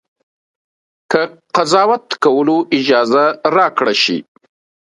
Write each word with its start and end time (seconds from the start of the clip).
که 1.11 1.21
قضاوت 1.55 2.05
کولو 2.23 2.57
اجازه 2.77 3.25
راکړه 3.55 3.93
شي. 4.03 4.17